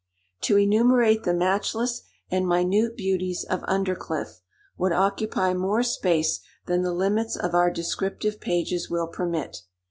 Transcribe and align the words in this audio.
To 0.45 0.57
enumerate 0.57 1.25
the 1.25 1.31
matchless 1.35 2.01
and 2.31 2.47
minute 2.47 2.97
beauties 2.97 3.43
of 3.43 3.61
Undercliff, 3.67 4.39
would 4.75 4.93
occupy 4.93 5.53
more 5.53 5.83
space 5.83 6.39
than 6.65 6.81
the 6.81 6.91
limits 6.91 7.35
of 7.37 7.53
our 7.53 7.69
descriptive 7.69 8.39
pages 8.41 8.89
will 8.89 9.05
permit. 9.05 9.57